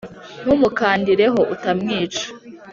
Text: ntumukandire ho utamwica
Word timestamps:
ntumukandire 0.43 1.25
ho 1.33 1.41
utamwica 1.53 2.25